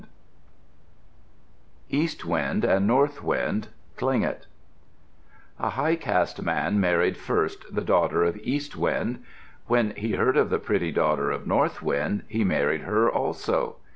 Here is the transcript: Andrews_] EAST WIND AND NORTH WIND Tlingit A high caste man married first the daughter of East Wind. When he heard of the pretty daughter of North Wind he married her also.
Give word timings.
Andrews_] 0.01 0.07
EAST 1.91 2.25
WIND 2.25 2.65
AND 2.65 2.87
NORTH 2.87 3.21
WIND 3.23 3.67
Tlingit 3.99 4.47
A 5.59 5.69
high 5.69 5.95
caste 5.95 6.41
man 6.41 6.79
married 6.79 7.15
first 7.17 7.75
the 7.75 7.83
daughter 7.83 8.23
of 8.23 8.35
East 8.37 8.75
Wind. 8.75 9.23
When 9.67 9.91
he 9.91 10.13
heard 10.13 10.37
of 10.37 10.49
the 10.49 10.57
pretty 10.57 10.91
daughter 10.91 11.29
of 11.29 11.45
North 11.45 11.83
Wind 11.83 12.23
he 12.27 12.43
married 12.43 12.81
her 12.81 13.11
also. 13.11 13.75